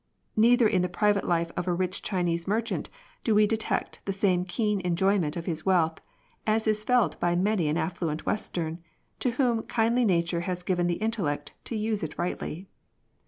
Neither 0.35 0.67
in 0.67 0.81
the 0.81 0.89
private 0.89 1.27
life 1.27 1.51
of 1.55 1.67
a 1.67 1.73
rich 1.75 2.01
Chinese 2.01 2.47
mer 2.47 2.59
chant 2.61 2.89
do 3.23 3.35
we 3.35 3.45
detect 3.45 3.99
the 4.05 4.11
same 4.11 4.45
keen 4.45 4.81
enjoyment 4.83 5.37
of 5.37 5.45
his 5.45 5.63
wealth 5.63 5.99
as 6.47 6.65
is 6.65 6.83
felt 6.83 7.19
by 7.19 7.35
many 7.35 7.67
an 7.67 7.77
affluent 7.77 8.25
western, 8.25 8.79
to 9.19 9.33
whom 9.33 9.61
kindly 9.61 10.03
nature 10.03 10.41
has 10.41 10.63
given 10.63 10.87
the 10.87 10.95
intellect 10.95 11.53
to 11.65 11.75
use 11.75 12.01
it 12.01 12.17
rightly. 12.17 12.67